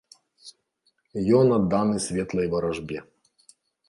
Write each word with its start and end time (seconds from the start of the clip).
Ён 1.39 1.47
адданы 1.57 1.99
светлай 2.05 2.47
варажбе. 2.55 2.97